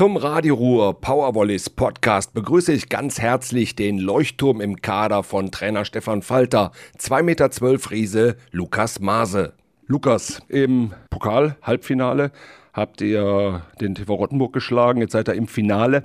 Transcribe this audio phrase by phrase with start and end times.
[0.00, 5.84] Zum Radio Ruhr Powervolleys Podcast begrüße ich ganz herzlich den Leuchtturm im Kader von Trainer
[5.84, 9.52] Stefan Falter, 2,12 Meter Riese Lukas Maase.
[9.86, 12.32] Lukas, im Pokal-Halbfinale
[12.72, 16.04] habt ihr den TV Rottenburg geschlagen, jetzt seid ihr im Finale.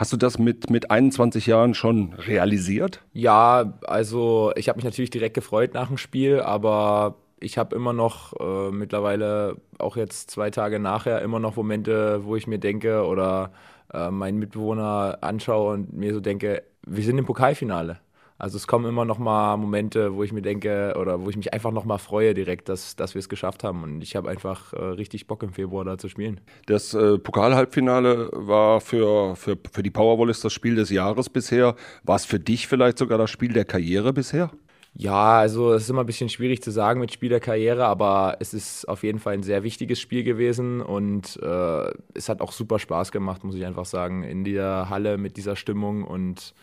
[0.00, 3.04] Hast du das mit, mit 21 Jahren schon realisiert?
[3.12, 7.92] Ja, also ich habe mich natürlich direkt gefreut nach dem Spiel, aber ich habe immer
[7.92, 13.04] noch äh, mittlerweile, auch jetzt zwei Tage nachher, immer noch Momente, wo ich mir denke
[13.04, 13.52] oder
[13.92, 17.98] äh, meinen Mitbewohner anschaue und mir so denke, wir sind im Pokalfinale.
[18.40, 21.52] Also es kommen immer noch mal Momente, wo ich mir denke oder wo ich mich
[21.52, 23.82] einfach noch mal freue direkt, dass, dass wir es geschafft haben.
[23.82, 26.40] Und ich habe einfach äh, richtig Bock im Februar da zu spielen.
[26.66, 31.74] Das äh, Pokal-Halbfinale war für, für, für die Powerwallis das Spiel des Jahres bisher.
[32.04, 34.52] War es für dich vielleicht sogar das Spiel der Karriere bisher?
[34.94, 38.36] Ja, also es ist immer ein bisschen schwierig zu sagen mit Spiel der Karriere, aber
[38.40, 42.52] es ist auf jeden Fall ein sehr wichtiges Spiel gewesen und äh, es hat auch
[42.52, 46.54] super Spaß gemacht, muss ich einfach sagen, in der Halle mit dieser Stimmung und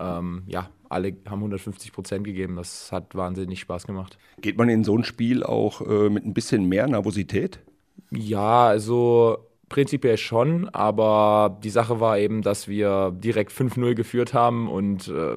[0.00, 2.56] ähm, ja, alle haben 150 Prozent gegeben.
[2.56, 4.18] Das hat wahnsinnig Spaß gemacht.
[4.40, 7.60] Geht man in so ein Spiel auch äh, mit ein bisschen mehr Nervosität?
[8.10, 9.38] Ja, also
[9.68, 15.36] prinzipiell schon, aber die Sache war eben, dass wir direkt 5-0 geführt haben und äh,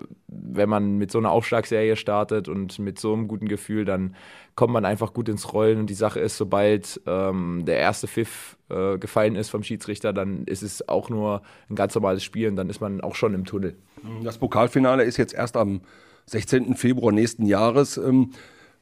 [0.54, 4.16] wenn man mit so einer Aufschlagserie startet und mit so einem guten Gefühl, dann
[4.56, 8.58] kommt man einfach gut ins Rollen und die Sache ist, sobald ähm, der erste Pfiff
[8.70, 12.56] äh, gefallen ist vom Schiedsrichter, dann ist es auch nur ein ganz normales Spiel und
[12.56, 13.76] dann ist man auch schon im Tunnel.
[14.24, 15.82] Das Pokalfinale ist jetzt erst am
[16.26, 16.76] 16.
[16.76, 17.98] Februar nächsten Jahres.
[17.98, 18.32] Ähm,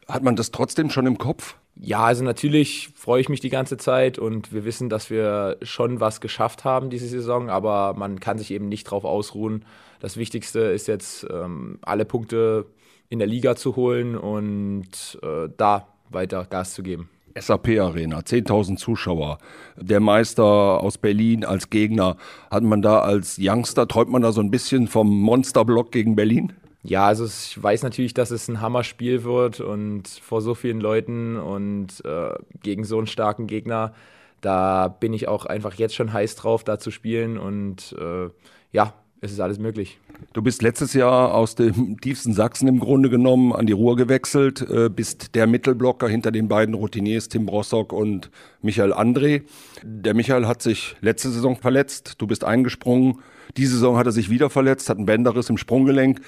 [0.08, 1.56] hat man das trotzdem schon im Kopf?
[1.78, 6.00] Ja, also natürlich freue ich mich die ganze Zeit und wir wissen, dass wir schon
[6.00, 9.66] was geschafft haben diese Saison, aber man kann sich eben nicht drauf ausruhen.
[10.06, 12.68] Das Wichtigste ist jetzt, ähm, alle Punkte
[13.10, 17.10] in der Liga zu holen und äh, da weiter Gas zu geben.
[17.36, 19.40] SAP Arena, 10.000 Zuschauer,
[19.76, 22.18] der Meister aus Berlin als Gegner.
[22.52, 26.54] Hat man da als Youngster, träumt man da so ein bisschen vom Monsterblock gegen Berlin?
[26.84, 31.36] Ja, also ich weiß natürlich, dass es ein Hammerspiel wird und vor so vielen Leuten
[31.36, 33.96] und äh, gegen so einen starken Gegner,
[34.42, 38.30] da bin ich auch einfach jetzt schon heiß drauf, da zu spielen und äh,
[38.72, 40.00] ja, es ist alles möglich.
[40.34, 44.62] Du bist letztes Jahr aus dem tiefsten Sachsen im Grunde genommen an die Ruhr gewechselt,
[44.62, 48.30] äh, bist der Mittelblocker hinter den beiden Routiniers Tim Brossock und
[48.62, 49.44] Michael André.
[49.84, 53.20] Der Michael hat sich letzte Saison verletzt, du bist eingesprungen.
[53.58, 56.22] Diese Saison hat er sich wieder verletzt, hat einen Bänderriss im Sprunggelenk.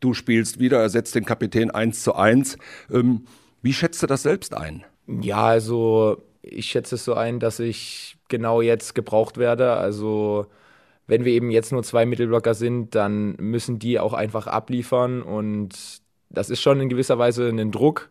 [0.00, 2.56] Du spielst wieder, ersetzt den Kapitän 1 zu 1.
[2.90, 3.26] Ähm,
[3.62, 4.84] wie schätzt du das selbst ein?
[5.06, 9.74] Ja, also ich schätze es so ein, dass ich genau jetzt gebraucht werde.
[9.74, 10.46] Also
[11.10, 15.22] wenn wir eben jetzt nur zwei Mittelblocker sind, dann müssen die auch einfach abliefern.
[15.22, 18.10] Und das ist schon in gewisser Weise ein Druck,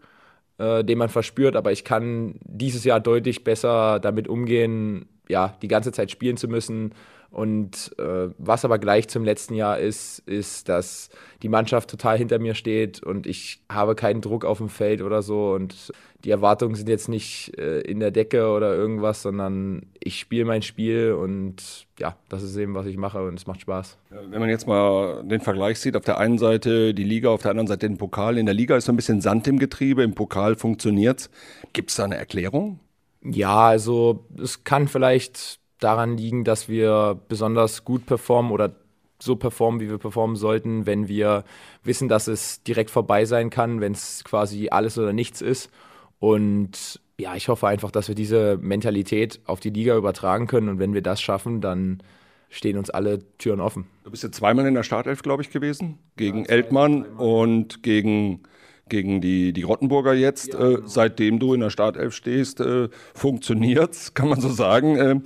[0.58, 1.56] äh, den man verspürt.
[1.56, 6.48] Aber ich kann dieses Jahr deutlich besser damit umgehen, ja, die ganze Zeit spielen zu
[6.48, 6.94] müssen
[7.32, 11.10] und äh, was aber gleich zum letzten Jahr ist, ist, dass
[11.44, 15.22] die Mannschaft total hinter mir steht und ich habe keinen Druck auf dem Feld oder
[15.22, 20.20] so und die Erwartungen sind jetzt nicht äh, in der Decke oder irgendwas, sondern ich
[20.20, 24.00] spiele mein Spiel und ja, das ist eben, was ich mache und es macht Spaß.
[24.10, 27.52] Wenn man jetzt mal den Vergleich sieht, auf der einen Seite die Liga, auf der
[27.52, 28.40] anderen Seite den Pokal.
[28.40, 31.30] In der Liga ist so ein bisschen Sand im Getriebe, im Pokal funktioniert es.
[31.74, 32.80] Gibt es da eine Erklärung?
[33.24, 38.76] Ja, also es kann vielleicht daran liegen, dass wir besonders gut performen oder
[39.22, 41.44] so performen, wie wir performen sollten, wenn wir
[41.84, 45.70] wissen, dass es direkt vorbei sein kann, wenn es quasi alles oder nichts ist.
[46.20, 50.70] Und ja, ich hoffe einfach, dass wir diese Mentalität auf die Liga übertragen können.
[50.70, 52.02] Und wenn wir das schaffen, dann
[52.50, 53.88] stehen uns alle Türen offen.
[54.04, 56.00] Du bist ja zweimal in der Startelf, glaube ich, gewesen.
[56.16, 58.44] Gegen ja, Eltmann und gegen
[58.90, 60.54] gegen die, die Rottenburger jetzt.
[60.54, 60.80] Ja, äh, genau.
[60.80, 64.98] äh, seitdem du in der Startelf stehst, äh, funktioniert's, kann man so sagen.
[64.98, 65.20] Äh,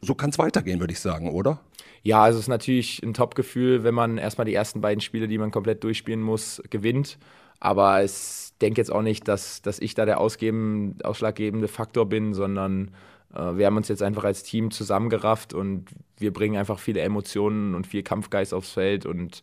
[0.00, 1.60] so kann es weitergehen, würde ich sagen, oder?
[2.02, 5.38] Ja, also es ist natürlich ein Top-Gefühl, wenn man erstmal die ersten beiden Spiele, die
[5.38, 7.18] man komplett durchspielen muss, gewinnt.
[7.60, 12.92] Aber ich denke jetzt auch nicht, dass, dass ich da der ausschlaggebende Faktor bin, sondern
[13.34, 15.86] äh, wir haben uns jetzt einfach als Team zusammengerafft und
[16.18, 19.42] wir bringen einfach viele Emotionen und viel Kampfgeist aufs Feld und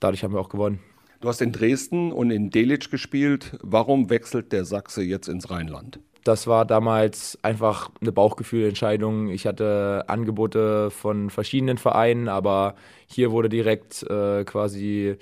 [0.00, 0.80] dadurch haben wir auch gewonnen.
[1.20, 3.58] Du hast in Dresden und in Delitzsch gespielt.
[3.62, 5.98] Warum wechselt der Sachse jetzt ins Rheinland?
[6.24, 9.28] Das war damals einfach eine Bauchgefühlentscheidung.
[9.28, 12.74] Ich hatte Angebote von verschiedenen Vereinen, aber
[13.06, 15.16] hier wurde direkt äh, quasi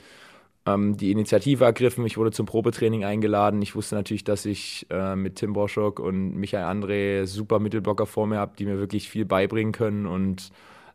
[0.67, 2.07] ähm, die Initiative ergriffen.
[2.07, 3.61] Ich wurde zum Probetraining eingeladen.
[3.61, 8.27] Ich wusste natürlich, dass ich äh, mit Tim Boschok und Michael André super Mittelblocker vor
[8.27, 10.07] mir habe, die mir wirklich viel beibringen können.
[10.07, 10.51] Und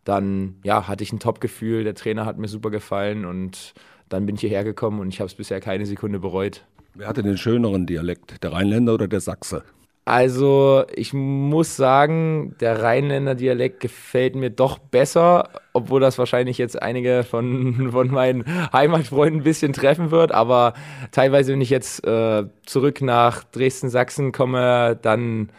[0.05, 1.83] dann ja, hatte ich ein Top-Gefühl.
[1.83, 3.75] Der Trainer hat mir super gefallen und
[4.09, 6.65] dann bin ich hierher gekommen und ich habe es bisher keine Sekunde bereut.
[6.95, 9.63] Wer hatte den schöneren Dialekt, der Rheinländer oder der Sachse?
[10.05, 16.81] Also, ich muss sagen, der Rheinländer Dialekt gefällt mir doch besser, obwohl das wahrscheinlich jetzt
[16.81, 20.31] einige von, von meinen Heimatfreunden ein bisschen treffen wird.
[20.31, 20.73] Aber
[21.11, 25.49] teilweise, wenn ich jetzt äh, zurück nach Dresden-Sachsen komme, dann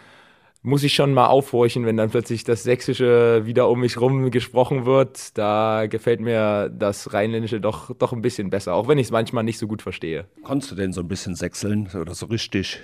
[0.63, 4.85] muss ich schon mal aufhorchen, wenn dann plötzlich das Sächsische wieder um mich rum gesprochen
[4.85, 5.37] wird.
[5.39, 9.45] Da gefällt mir das Rheinländische doch, doch ein bisschen besser, auch wenn ich es manchmal
[9.45, 10.27] nicht so gut verstehe.
[10.43, 12.81] Konntest du denn so ein bisschen sechseln oder so richtig?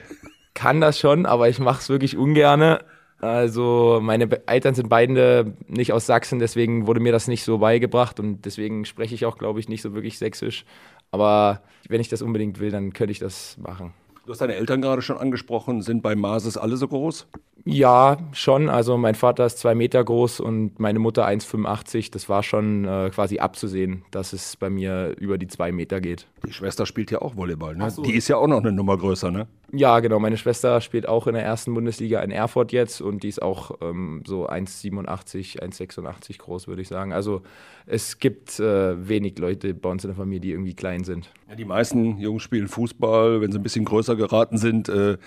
[0.55, 2.81] Kann das schon, aber ich mache es wirklich ungerne.
[3.20, 8.20] Also meine Eltern sind beide nicht aus Sachsen, deswegen wurde mir das nicht so beigebracht
[8.20, 10.64] und deswegen spreche ich auch, glaube ich, nicht so wirklich sächsisch.
[11.11, 13.93] Aber wenn ich das unbedingt will, dann könnte ich das machen.
[14.26, 15.82] Du hast deine Eltern gerade schon angesprochen.
[15.82, 17.28] Sind bei Mases alle so groß?
[17.64, 18.69] Ja, schon.
[18.69, 22.11] Also mein Vater ist zwei Meter groß und meine Mutter 1,85.
[22.11, 26.26] Das war schon äh, quasi abzusehen, dass es bei mir über die zwei Meter geht.
[26.44, 27.88] Die Schwester spielt ja auch Volleyball, ne?
[27.88, 28.02] So.
[28.02, 29.46] Die ist ja auch noch eine Nummer größer, ne?
[29.76, 30.19] Ja, genau.
[30.19, 33.73] Meine Schwester spielt auch in der ersten Bundesliga in Erfurt jetzt und die ist auch
[33.82, 37.12] ähm, so 1,87, 1,86 groß, würde ich sagen.
[37.12, 37.43] Also
[37.84, 41.31] es gibt äh, wenig Leute bei uns in der Familie, die irgendwie klein sind.
[41.49, 44.88] Ja, die meisten Jungs spielen Fußball, wenn sie ein bisschen größer geraten sind.
[44.88, 45.19] Äh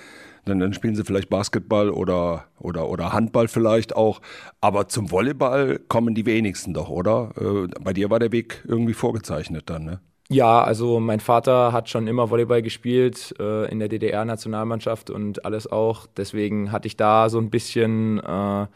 [0.45, 4.21] dann, dann, spielen sie vielleicht Basketball oder, oder, oder Handball vielleicht auch.
[4.61, 7.33] Aber zum Volleyball kommen die wenigsten doch, oder?
[7.37, 9.99] Äh, bei dir war der Weg irgendwie vorgezeichnet dann, ne?
[10.31, 15.65] Ja, also mein Vater hat schon immer Volleyball gespielt äh, in der DDR-Nationalmannschaft und alles
[15.65, 16.05] auch.
[16.05, 18.67] Deswegen hatte ich da so ein bisschen äh,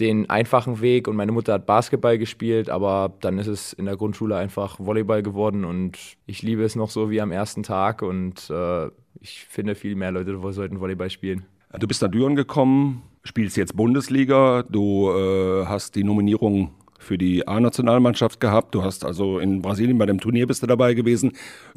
[0.00, 3.96] den einfachen Weg und meine Mutter hat Basketball gespielt, aber dann ist es in der
[3.96, 5.96] Grundschule einfach Volleyball geworden und
[6.26, 8.86] ich liebe es noch so wie am ersten Tag und äh,
[9.20, 11.44] ich finde, viel mehr Leute sollten Volleyball spielen.
[11.78, 16.72] Du bist nach Düren gekommen, spielst jetzt Bundesliga, du äh, hast die Nominierung
[17.10, 18.72] für die A-Nationalmannschaft gehabt.
[18.72, 21.32] Du hast also in Brasilien bei dem Turnier bist du dabei gewesen.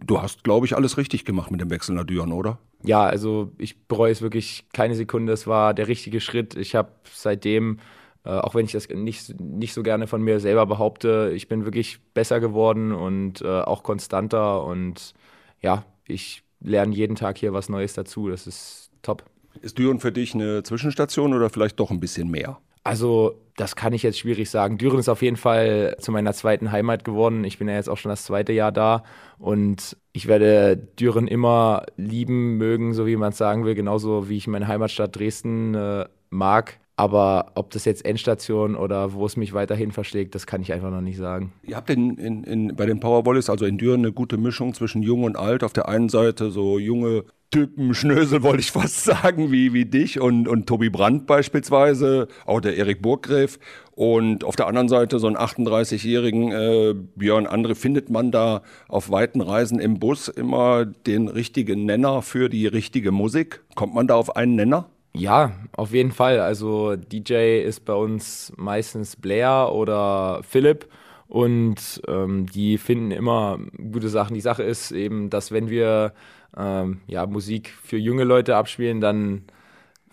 [0.05, 2.59] Du hast, glaube ich, alles richtig gemacht mit dem Wechsel nach Düren, oder?
[2.83, 5.33] Ja, also ich bereue es wirklich keine Sekunde.
[5.33, 6.55] Es war der richtige Schritt.
[6.55, 7.79] Ich habe seitdem,
[8.25, 11.65] äh, auch wenn ich das nicht, nicht so gerne von mir selber behaupte, ich bin
[11.65, 14.63] wirklich besser geworden und äh, auch konstanter.
[14.63, 15.15] Und
[15.61, 18.29] ja, ich lernen jeden Tag hier was Neues dazu.
[18.29, 19.23] Das ist top.
[19.63, 22.59] Ist Düren für dich eine Zwischenstation oder vielleicht doch ein bisschen mehr?
[22.83, 24.77] Also, das kann ich jetzt schwierig sagen.
[24.77, 27.43] Düren ist auf jeden Fall zu meiner zweiten Heimat geworden.
[27.43, 29.03] Ich bin ja jetzt auch schon das zweite Jahr da
[29.37, 34.37] und ich werde Düren immer lieben, mögen, so wie man es sagen will, genauso wie
[34.37, 36.79] ich meine Heimatstadt Dresden äh, mag.
[36.95, 40.91] Aber ob das jetzt Endstation oder wo es mich weiterhin verschlägt, das kann ich einfach
[40.91, 41.51] noch nicht sagen.
[41.63, 45.01] Ihr habt in, in, in, bei den Powervolleys, also in Düren, eine gute Mischung zwischen
[45.01, 45.63] jung und alt.
[45.63, 50.19] Auf der einen Seite so junge Typen, Schnösel wollte ich fast sagen, wie, wie dich
[50.19, 53.59] und, und Tobi Brandt beispielsweise, auch der Erik Burggräf.
[53.91, 59.11] Und auf der anderen Seite so einen 38-jährigen äh, Björn Andre findet man da auf
[59.11, 63.61] weiten Reisen im Bus immer den richtigen Nenner für die richtige Musik.
[63.75, 64.89] Kommt man da auf einen Nenner?
[65.15, 66.39] Ja, auf jeden Fall.
[66.39, 70.87] Also DJ ist bei uns meistens Blair oder Philipp
[71.27, 73.59] und ähm, die finden immer
[73.91, 74.33] gute Sachen.
[74.33, 76.13] Die Sache ist eben, dass wenn wir
[76.57, 79.43] ähm, ja, Musik für junge Leute abspielen, dann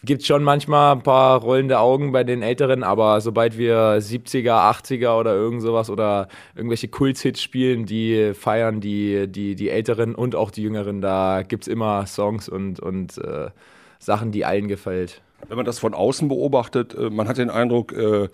[0.02, 4.70] gibt es schon manchmal ein paar rollende Augen bei den Älteren, aber sobald wir 70er,
[4.70, 10.34] 80er oder irgend sowas oder irgendwelche Kulthits spielen, die feiern die, die, die Älteren und
[10.34, 13.50] auch die Jüngeren, da gibt es immer Songs und, und äh,
[13.98, 15.20] Sachen, die allen gefällt.
[15.48, 18.28] Wenn man das von außen beobachtet, äh, man hat den Eindruck, äh,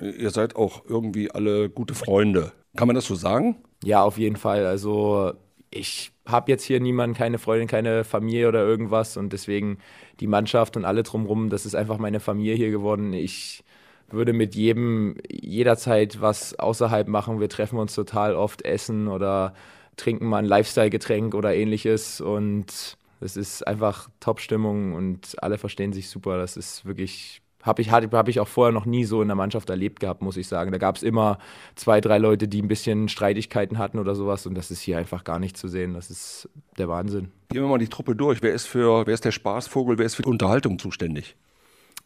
[0.00, 2.52] ihr seid auch irgendwie alle gute Freunde.
[2.76, 3.56] Kann man das so sagen?
[3.84, 4.64] Ja, auf jeden Fall.
[4.64, 5.32] Also
[5.72, 9.78] ich habe jetzt hier niemanden, keine Freundin, keine Familie oder irgendwas und deswegen
[10.20, 13.12] die Mannschaft und alle drumherum, das ist einfach meine Familie hier geworden.
[13.12, 13.64] Ich
[14.10, 17.40] würde mit jedem jederzeit was außerhalb machen.
[17.40, 19.54] Wir treffen uns total oft, essen oder
[19.96, 26.08] trinken mal ein Lifestyle-Getränk oder ähnliches und es ist einfach Top-Stimmung und alle verstehen sich
[26.08, 26.38] super.
[26.38, 29.70] Das ist wirklich, habe ich, hab ich auch vorher noch nie so in der Mannschaft
[29.70, 30.72] erlebt gehabt, muss ich sagen.
[30.72, 31.38] Da gab es immer
[31.76, 35.24] zwei, drei Leute, die ein bisschen Streitigkeiten hatten oder sowas und das ist hier einfach
[35.24, 35.94] gar nicht zu sehen.
[35.94, 37.30] Das ist der Wahnsinn.
[37.50, 38.42] Gehen wir mal die Truppe durch.
[38.42, 41.36] Wer ist, für, wer ist der Spaßvogel, wer ist für die Unterhaltung zuständig?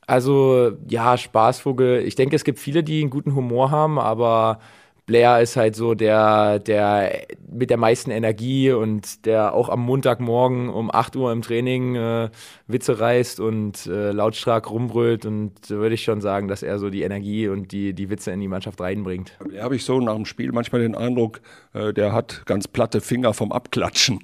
[0.06, 2.02] Also ja, Spaßvogel.
[2.06, 4.60] Ich denke, es gibt viele, die einen guten Humor haben, aber
[5.06, 10.68] Blair ist halt so der, der mit der meisten Energie und der auch am Montagmorgen
[10.68, 12.28] um 8 Uhr im Training äh,
[12.66, 15.24] Witze reißt und äh, lautstark rumbrüllt.
[15.24, 18.40] Und würde ich schon sagen, dass er so die Energie und die, die Witze in
[18.40, 19.38] die Mannschaft reinbringt.
[19.54, 21.40] Da habe ich so nach dem Spiel manchmal den Eindruck,
[21.72, 24.18] äh, der hat ganz platte Finger vom Abklatschen.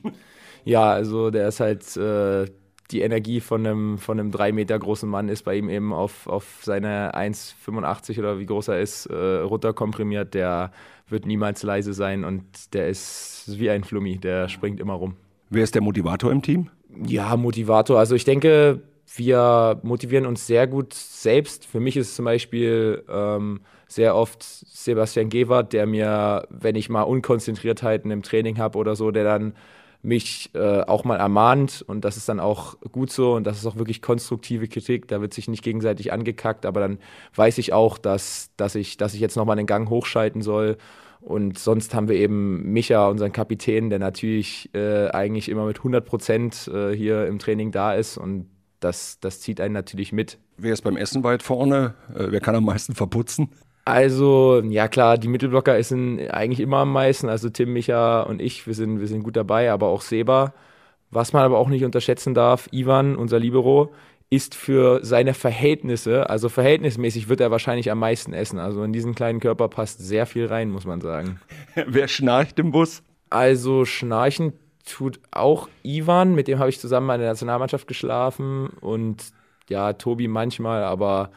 [0.64, 2.46] Ja, also der ist halt äh,
[2.90, 6.26] die Energie von einem, von einem drei Meter großen Mann ist bei ihm eben auf,
[6.26, 10.34] auf seine 1,85 oder wie groß er ist, äh, runterkomprimiert.
[10.34, 10.72] Der
[11.08, 15.16] wird niemals leise sein und der ist wie ein Flummi, der springt immer rum.
[15.50, 16.70] Wer ist der Motivator im Team?
[17.06, 17.98] Ja, Motivator.
[17.98, 18.82] Also ich denke,
[19.14, 21.66] wir motivieren uns sehr gut selbst.
[21.66, 26.88] Für mich ist es zum Beispiel ähm, sehr oft Sebastian Gewert, der mir, wenn ich
[26.88, 29.54] mal Unkonzentriertheiten im Training habe oder so, der dann
[30.02, 33.66] mich äh, auch mal ermahnt und das ist dann auch gut so und das ist
[33.66, 35.06] auch wirklich konstruktive Kritik.
[35.06, 36.98] Da wird sich nicht gegenseitig angekackt, aber dann
[37.36, 40.76] weiß ich auch, dass, dass, ich, dass ich jetzt nochmal den Gang hochschalten soll.
[41.20, 46.04] Und sonst haben wir eben Micha, unseren Kapitän, der natürlich äh, eigentlich immer mit 100
[46.04, 48.48] Prozent äh, hier im Training da ist und
[48.80, 50.38] das, das zieht einen natürlich mit.
[50.56, 51.94] Wer ist beim Essen weit vorne?
[52.12, 53.50] Äh, wer kann am meisten verputzen?
[53.84, 57.28] Also, ja klar, die Mittelblocker essen eigentlich immer am meisten.
[57.28, 60.52] Also Tim, Micha und ich, wir sind, wir sind gut dabei, aber auch Seba.
[61.10, 63.92] Was man aber auch nicht unterschätzen darf, Ivan, unser Libero,
[64.30, 68.58] ist für seine Verhältnisse, also verhältnismäßig wird er wahrscheinlich am meisten essen.
[68.58, 71.38] Also in diesen kleinen Körper passt sehr viel rein, muss man sagen.
[71.86, 73.02] Wer schnarcht im Bus?
[73.28, 74.54] Also schnarchen
[74.86, 79.22] tut auch Ivan, mit dem habe ich zusammen in der Nationalmannschaft geschlafen und
[79.68, 81.30] ja, Tobi manchmal, aber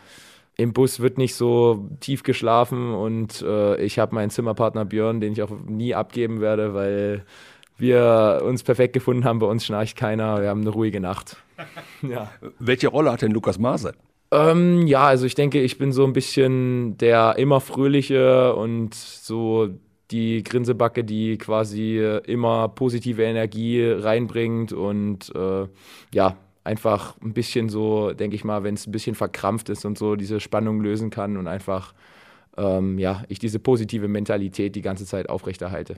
[0.57, 5.33] im Bus wird nicht so tief geschlafen und äh, ich habe meinen Zimmerpartner Björn, den
[5.33, 7.25] ich auch nie abgeben werde, weil
[7.77, 9.39] wir uns perfekt gefunden haben.
[9.39, 10.41] Bei uns schnarcht keiner.
[10.41, 11.37] Wir haben eine ruhige Nacht.
[12.01, 12.31] ja.
[12.59, 13.93] Welche Rolle hat denn Lukas Maase?
[14.31, 19.69] Ähm, ja, also ich denke, ich bin so ein bisschen der immer fröhliche und so
[20.11, 25.67] die Grinsebacke, die quasi immer positive Energie reinbringt und äh,
[26.13, 29.97] ja, einfach ein bisschen so, denke ich mal, wenn es ein bisschen verkrampft ist und
[29.97, 31.93] so, diese Spannung lösen kann und einfach,
[32.57, 35.95] ähm, ja, ich diese positive Mentalität die ganze Zeit aufrechterhalte.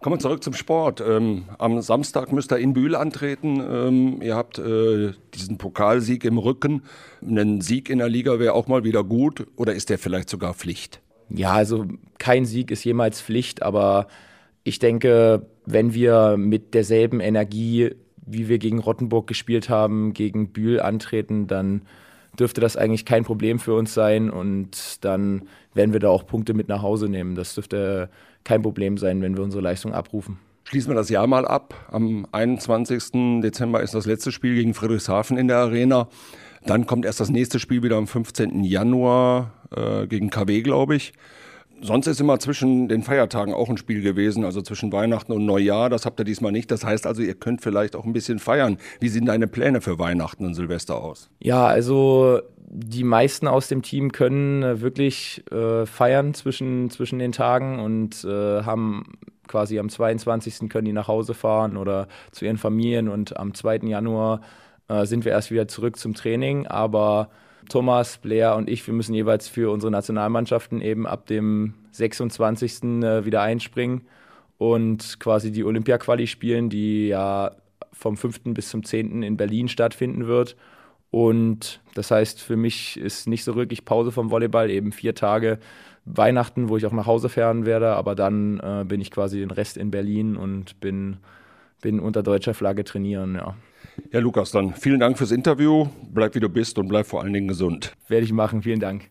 [0.00, 1.02] Kommen wir zurück zum Sport.
[1.06, 3.60] Ähm, am Samstag müsst ihr in Bühl antreten.
[3.60, 6.82] Ähm, ihr habt äh, diesen Pokalsieg im Rücken.
[7.20, 10.54] Ein Sieg in der Liga wäre auch mal wieder gut oder ist der vielleicht sogar
[10.54, 11.02] Pflicht?
[11.28, 11.84] Ja, also
[12.18, 14.06] kein Sieg ist jemals Pflicht, aber
[14.64, 17.90] ich denke, wenn wir mit derselben Energie
[18.32, 21.82] wie wir gegen Rottenburg gespielt haben, gegen Bühl antreten, dann
[22.38, 25.42] dürfte das eigentlich kein Problem für uns sein und dann
[25.74, 27.34] werden wir da auch Punkte mit nach Hause nehmen.
[27.34, 28.08] Das dürfte
[28.44, 30.38] kein Problem sein, wenn wir unsere Leistung abrufen.
[30.64, 31.74] Schließen wir das Jahr mal ab.
[31.90, 33.40] Am 21.
[33.42, 36.08] Dezember ist das letzte Spiel gegen Friedrichshafen in der Arena.
[36.64, 38.62] Dann kommt erst das nächste Spiel wieder am 15.
[38.62, 41.12] Januar äh, gegen KW, glaube ich.
[41.82, 45.88] Sonst ist immer zwischen den Feiertagen auch ein Spiel gewesen, also zwischen Weihnachten und Neujahr.
[45.88, 46.70] Das habt ihr diesmal nicht.
[46.70, 48.78] Das heißt also, ihr könnt vielleicht auch ein bisschen feiern.
[49.00, 51.30] Wie sehen deine Pläne für Weihnachten und Silvester aus?
[51.40, 52.40] Ja, also
[52.72, 58.24] die meisten aus dem Team können äh, wirklich äh, feiern zwischen, zwischen den Tagen und
[58.24, 59.18] äh, haben
[59.48, 60.68] quasi am 22.
[60.68, 63.78] können die nach Hause fahren oder zu ihren Familien und am 2.
[63.78, 64.42] Januar
[64.88, 66.68] äh, sind wir erst wieder zurück zum Training.
[66.68, 67.30] Aber
[67.68, 73.02] Thomas, Blair und ich, wir müssen jeweils für unsere Nationalmannschaften eben ab dem 26.
[73.02, 74.02] Äh, wieder einspringen
[74.58, 77.52] und quasi die Olympia-Quali spielen, die ja
[77.92, 78.40] vom 5.
[78.54, 79.22] bis zum 10.
[79.22, 80.56] in Berlin stattfinden wird.
[81.10, 85.58] Und das heißt, für mich ist nicht so wirklich Pause vom Volleyball, eben vier Tage
[86.04, 89.50] Weihnachten, wo ich auch nach Hause fahren werde, aber dann äh, bin ich quasi den
[89.50, 91.18] Rest in Berlin und bin,
[91.80, 93.54] bin unter deutscher Flagge trainieren, ja.
[94.12, 95.88] Ja, Lukas, dann vielen Dank fürs Interview.
[96.10, 97.92] Bleib wie du bist und bleib vor allen Dingen gesund.
[98.08, 98.62] Werde ich machen.
[98.62, 99.10] Vielen Dank.